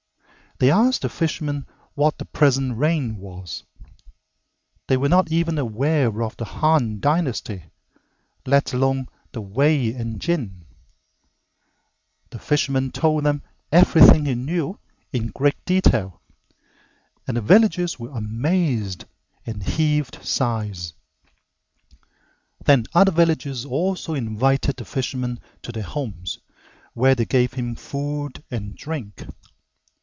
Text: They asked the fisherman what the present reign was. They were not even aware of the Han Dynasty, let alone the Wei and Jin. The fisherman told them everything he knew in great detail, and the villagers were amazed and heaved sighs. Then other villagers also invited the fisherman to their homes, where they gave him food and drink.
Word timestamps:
They 0.59 0.69
asked 0.69 1.01
the 1.01 1.09
fisherman 1.09 1.65
what 1.95 2.19
the 2.19 2.25
present 2.25 2.77
reign 2.77 3.17
was. 3.17 3.63
They 4.85 4.95
were 4.95 5.09
not 5.09 5.31
even 5.31 5.57
aware 5.57 6.21
of 6.21 6.37
the 6.37 6.45
Han 6.45 6.99
Dynasty, 6.99 7.63
let 8.45 8.71
alone 8.71 9.07
the 9.31 9.41
Wei 9.41 9.91
and 9.91 10.21
Jin. 10.21 10.65
The 12.29 12.37
fisherman 12.37 12.91
told 12.91 13.23
them 13.23 13.41
everything 13.71 14.25
he 14.25 14.35
knew 14.35 14.77
in 15.11 15.29
great 15.29 15.65
detail, 15.65 16.21
and 17.25 17.37
the 17.37 17.41
villagers 17.41 17.97
were 17.97 18.11
amazed 18.15 19.05
and 19.47 19.63
heaved 19.63 20.23
sighs. 20.23 20.93
Then 22.63 22.85
other 22.93 23.11
villagers 23.11 23.65
also 23.65 24.13
invited 24.13 24.75
the 24.75 24.85
fisherman 24.85 25.39
to 25.63 25.71
their 25.71 25.81
homes, 25.81 26.37
where 26.93 27.15
they 27.15 27.25
gave 27.25 27.53
him 27.53 27.73
food 27.73 28.43
and 28.51 28.75
drink. 28.75 29.25